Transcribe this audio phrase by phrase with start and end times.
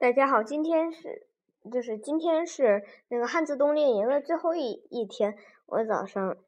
[0.00, 1.26] 大家好，今天是
[1.70, 5.36] 就是今天是那个汉字冬令营的最后一一天。
[5.66, 6.38] 我早上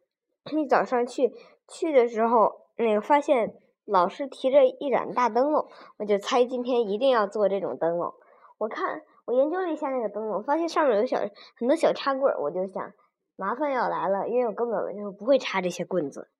[0.50, 1.34] 一早上去
[1.68, 3.54] 去的时候，那个发现
[3.84, 5.68] 老师提着一盏大灯笼，
[5.98, 8.14] 我就猜今天一定要做这种灯笼。
[8.56, 11.18] 我看我研究了一下那个灯笼，发现上面有小
[11.54, 12.94] 很多小插棍儿，我就想
[13.36, 16.30] 麻烦要来了，因为我根本就不会插这些棍子，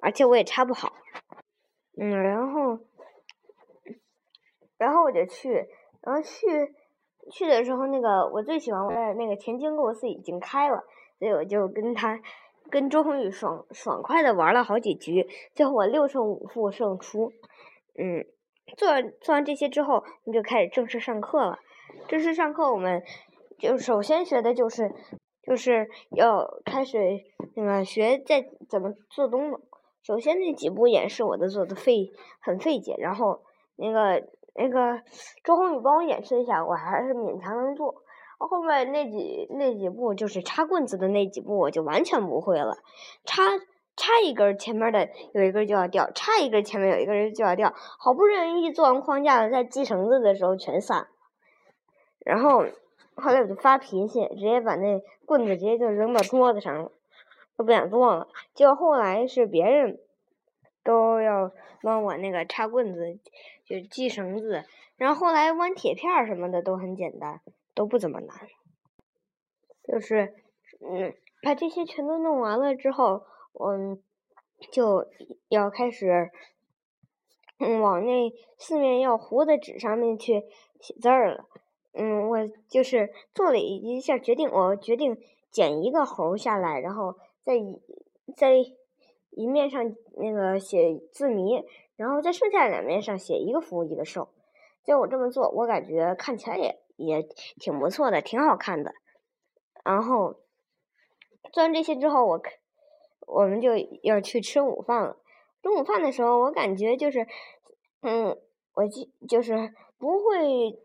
[0.00, 0.92] 而且我也插不好。
[1.96, 2.80] 嗯，然后
[4.76, 5.68] 然后我就去。
[6.06, 6.46] 然后去
[7.32, 10.84] 去的时候，那个我最喜欢玩的那个田径构思已经开了，
[11.18, 12.20] 所以我就跟他
[12.70, 17.32] 跟周宏宇爽爽快的玩了好几局，最后我六胜五负胜出。
[17.98, 18.24] 嗯，
[18.76, 21.58] 做完做完这些之后，我们就开始正式上课了。
[22.06, 23.02] 正式上课，我们
[23.58, 24.94] 就首先学的就是
[25.42, 27.00] 就是要开始
[27.56, 29.56] 那个学在怎么做东西。
[30.04, 33.42] 首先那几步演示我都做的费很费解，然后
[33.74, 34.28] 那个。
[34.56, 35.02] 那个
[35.44, 38.02] 周宏宇帮我演示一下，我还是勉强能做。
[38.38, 42.76] 后面那几那几步就是插棍子的那几步，我就完全不会了。
[43.24, 43.42] 插
[43.96, 47.72] 插一根，前面的有一根就要掉；插一根，前面有一根就要掉。
[47.74, 51.06] 好不容易做完框架了，在系绳子的时候全散。
[52.24, 52.64] 然后
[53.14, 56.92] 后来我就发脾气，直接把那棍子直接就扔到桌子上了，
[57.56, 58.28] 都不想做了。
[58.54, 59.98] 结果后来是别人。
[60.86, 61.50] 都要
[61.82, 63.18] 帮我那个插棍子，
[63.64, 64.64] 就系绳子，
[64.96, 67.40] 然后后来弯铁片什么的都很简单，
[67.74, 68.46] 都不怎么难。
[69.82, 70.32] 就是，
[70.80, 73.24] 嗯，把这些全都弄完了之后，
[73.60, 74.00] 嗯
[74.70, 75.08] 就
[75.48, 76.30] 要开始，
[77.58, 80.44] 嗯，往那四面要糊的纸上面去
[80.80, 81.46] 写字儿了。
[81.92, 85.18] 嗯，我就是做了一下决定，我决定
[85.50, 87.54] 剪一个猴下来，然后再
[88.36, 88.62] 再。
[89.36, 91.62] 一面上那个写字谜，
[91.94, 94.30] 然后在剩下两面上写一个福一个寿。
[94.82, 98.92] 就我这么做，我感觉看起来也也挺不错的，挺好看的。
[99.84, 100.36] 然后
[101.52, 102.40] 做完这些之后，我
[103.26, 105.18] 我们就要去吃午饭了。
[105.62, 107.26] 中午饭的时候，我感觉就是，
[108.00, 108.38] 嗯，
[108.74, 110.80] 我就就是不会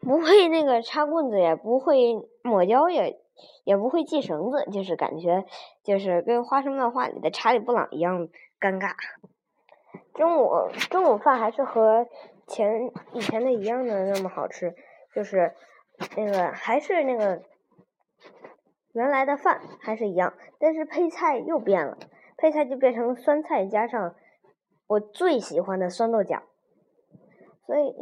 [0.00, 2.14] 不会那个插棍子，也不会
[2.44, 3.20] 抹胶也。
[3.64, 5.44] 也不会系绳子，就是感觉
[5.84, 8.28] 就是跟《花生漫画》里的查理布朗一样
[8.60, 8.92] 尴尬。
[10.14, 10.50] 中午
[10.90, 12.06] 中午饭还是和
[12.46, 14.74] 前以前的一样的那么好吃，
[15.14, 15.54] 就是
[16.16, 17.42] 那个还是那个
[18.92, 21.98] 原来的饭还是一样，但是配菜又变了，
[22.36, 24.14] 配菜就变成酸菜加上
[24.86, 26.42] 我最喜欢的酸豆角。
[27.66, 27.94] 所以，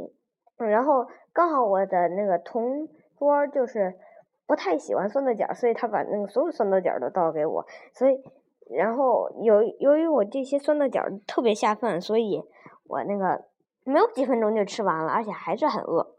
[0.57, 3.99] 然后刚好我的那个同桌就是。
[4.47, 7.67] 不太喜欢酸豆角，所以他把那个所有酸豆角都倒给我。
[7.93, 8.23] 所以，
[8.71, 12.41] 然后由由于我这些酸豆角特别下饭，所以
[12.87, 13.45] 我那个
[13.83, 16.15] 没有几分钟就吃完了，而且还是很饿。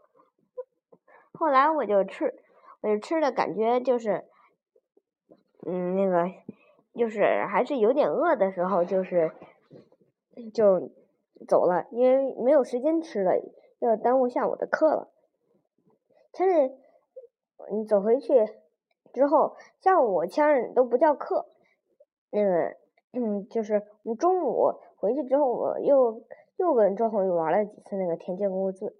[1.32, 2.34] 后来我就吃，
[2.82, 4.26] 我就吃的感觉就是，
[5.66, 6.30] 嗯，那个
[6.94, 9.32] 就是还是有点饿的时候，就是
[10.52, 10.90] 就
[11.48, 13.32] 走了，因为没有时间吃了，
[13.78, 15.08] 要耽误下午的课了。
[16.34, 16.74] 趁着。
[17.70, 18.46] 你走回去
[19.12, 21.46] 之后，下午我家人都不叫课，
[22.30, 22.76] 那个，
[23.12, 26.22] 嗯，就是我中午回去之后，我又
[26.56, 28.96] 又跟周宏宇玩了几次那个田间国字，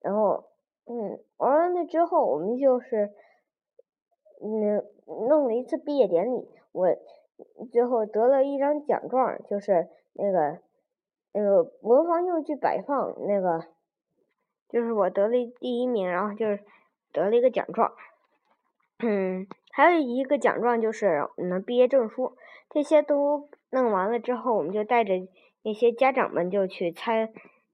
[0.00, 0.44] 然后，
[0.86, 3.12] 嗯，玩完了之后，我们就是，
[4.42, 4.84] 嗯，
[5.28, 6.88] 弄了一次毕业典礼，我
[7.70, 10.58] 最后得了一张奖状，就是那个
[11.32, 13.64] 那个文房用具摆放那个，
[14.68, 16.62] 就是我得了第一名，然后就是。
[17.12, 17.92] 得了一个奖状，
[19.00, 22.36] 嗯，还有一个奖状就是我们毕业证书。
[22.68, 25.14] 这些都弄完了之后，我们就带着
[25.62, 27.32] 那些家长们就去参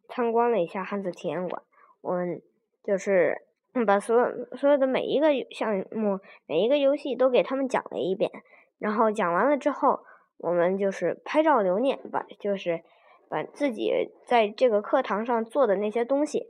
[0.08, 1.62] 参观了一下汉字体验馆。
[2.00, 2.40] 我们
[2.82, 3.42] 就是
[3.86, 8.30] 把所有所有的每一个项目、每一个游戏都给他们讲了一遍。
[8.78, 10.00] 然后讲完了之后，
[10.38, 12.82] 我们就是拍照留念，把就是
[13.28, 16.48] 把自己在这个课堂上做的那些东西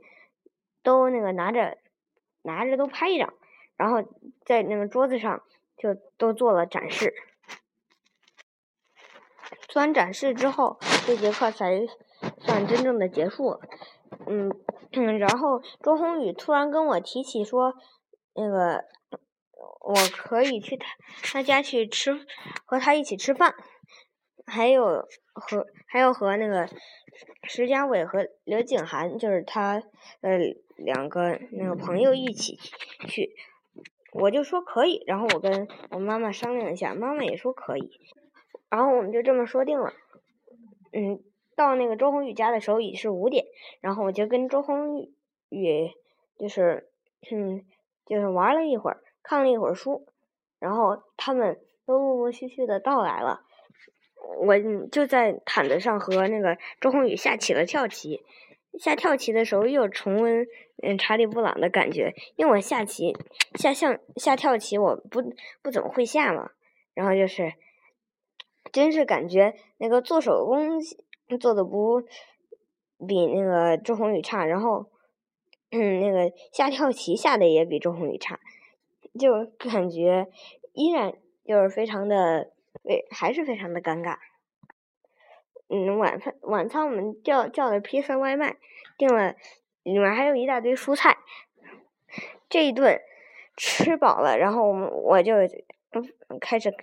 [0.83, 1.77] 都那个拿着。
[2.47, 3.33] 拿着都拍一张，
[3.75, 4.01] 然后
[4.45, 5.43] 在那个桌子上
[5.77, 7.13] 就都做了展示。
[9.67, 11.85] 做完展示之后，这节课才
[12.39, 13.59] 算真正的结束。
[14.25, 14.49] 嗯
[14.93, 17.73] 嗯， 然后周宏宇突然跟我提起说，
[18.33, 18.85] 那个
[19.81, 20.87] 我可以去他
[21.21, 22.25] 他家去吃，
[22.65, 23.53] 和他一起吃饭，
[24.45, 26.67] 还有和还有和那个
[27.43, 29.83] 石佳伟和刘景涵，就是他
[30.21, 30.39] 呃。
[30.77, 32.57] 两个那个朋友一起
[33.07, 33.35] 去，
[34.13, 37.99] 我就说可以，然后我跟我妈妈商量一下，妈妈也说可以，
[38.69, 39.93] 然后我们就这么说定了。
[40.93, 41.19] 嗯，
[41.55, 43.45] 到那个周宏宇家的时候已是五点，
[43.81, 45.07] 然后我就跟周宏
[45.49, 45.91] 宇
[46.37, 46.89] 就是
[47.31, 47.65] 嗯，
[48.05, 50.07] 就是玩了一会儿，看了一会儿书，
[50.59, 53.41] 然后他们都陆陆续续的到来了。
[54.39, 54.57] 我
[54.91, 58.23] 就在毯子上和那个周宏宇下起了跳棋。
[58.79, 60.45] 下跳棋的时候又重温
[60.83, 63.15] 嗯查理布朗的感觉，因为我下棋
[63.55, 66.51] 下象下跳棋我不不怎么会下嘛，
[66.93, 67.53] 然后就是
[68.71, 70.79] 真是感觉那个做手工
[71.39, 72.01] 做的不
[73.07, 74.85] 比那个周宏宇差，然后
[75.71, 78.39] 嗯那个下跳棋下的也比周宏宇差，
[79.19, 80.27] 就感觉
[80.73, 81.13] 依然
[81.45, 82.51] 就是非常的
[82.83, 84.17] 非还是非常的尴尬。
[85.69, 88.55] 嗯，晚饭晚餐我们叫叫的披萨外卖，
[88.97, 89.35] 订了
[89.83, 91.17] 里面还有一大堆蔬菜。
[92.47, 93.01] 这一顿
[93.57, 95.33] 吃饱了，然后我们我就
[96.39, 96.73] 开始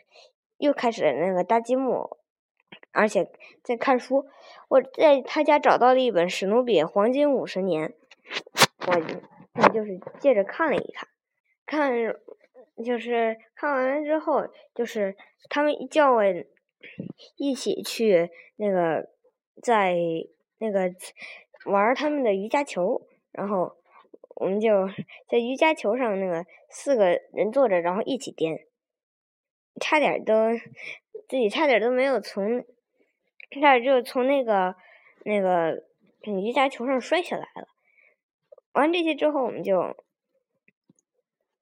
[0.58, 2.18] 又开始那个搭积木，
[2.92, 3.30] 而且
[3.62, 4.26] 在看书。
[4.68, 7.94] 我在他家找到了一本《史努比黄金五十年》，
[9.54, 11.08] 我就是借着看了一看，
[11.64, 12.14] 看
[12.84, 15.16] 就是看完了之后，就是
[15.48, 16.22] 他们叫我。
[17.36, 19.08] 一起去那个，
[19.62, 19.96] 在
[20.58, 20.92] 那个
[21.66, 23.76] 玩他们的瑜伽球，然后
[24.36, 24.88] 我们就
[25.28, 28.66] 在瑜伽球上那个四个人坐着，然后一起颠，
[29.80, 30.52] 差点都
[31.28, 32.64] 自己差点都没有从，
[33.60, 34.74] 差点就从那个
[35.24, 35.84] 那个
[36.22, 37.68] 瑜伽球上摔下来了。
[38.72, 39.96] 完这些之后，我们就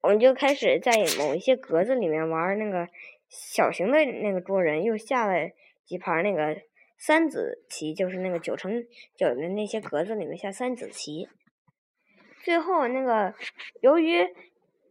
[0.01, 2.89] 我们就开始在某一些格子里面玩那个。
[3.35, 5.49] 小型的那个桌人又下了
[5.83, 6.55] 几盘那个
[6.99, 8.85] 三子棋，就是那个九乘
[9.17, 11.27] 九的那些格子里面下三子棋。
[12.43, 13.33] 最后那个
[13.81, 14.23] 由于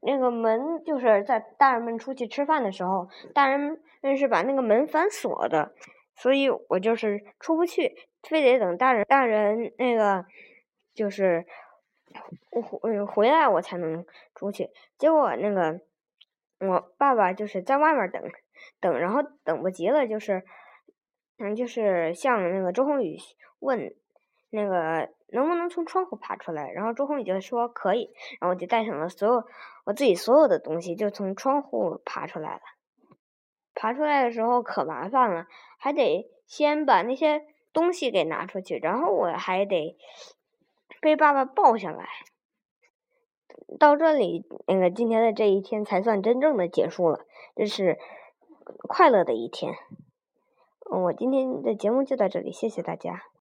[0.01, 5.73] 那个门就是在大人们出去吃饭的时候，大人们是把那个门反锁的，
[6.17, 7.95] 所以我就是出不去，
[8.29, 10.27] 非得等大人大人那个
[10.93, 11.47] 就是
[12.51, 14.05] 回回来我才能
[14.35, 14.69] 出去。
[14.99, 15.81] 结果那个。
[16.69, 18.23] 我爸爸就是在外面等，
[18.81, 20.45] 等，然后等不及了，就是，
[21.39, 23.19] 嗯，就是向那个周宏宇
[23.59, 23.95] 问，
[24.51, 26.71] 那个能不能从窗户爬出来？
[26.71, 29.45] 然后周宏宇就说可以，然后我就带上了所有
[29.85, 32.61] 我自己所有的东西，就从窗户爬出来了。
[33.75, 35.47] 爬出来的时候可麻烦了，
[35.79, 37.43] 还得先把那些
[37.73, 39.97] 东西给拿出去，然后我还得
[41.01, 42.07] 被爸爸抱下来。
[43.79, 47.21] 到这里，那个今天的这一天才算真正的结束了，
[47.57, 47.99] 这是
[48.89, 49.75] 快乐的一天。
[50.85, 53.23] 我今天的节目就到这里，谢谢大家。